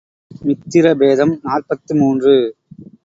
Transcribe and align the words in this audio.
மித்திர 0.41 0.95
பேதம் 0.95 1.33
நாற்பத்து 1.43 1.95
மூன்று. 1.95 2.35